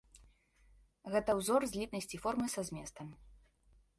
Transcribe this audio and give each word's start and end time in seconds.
Гэта 1.15 1.35
ўзор 1.41 1.61
злітнасці 1.73 2.21
формы 2.25 2.47
са 2.55 2.61
зместам. 2.69 3.07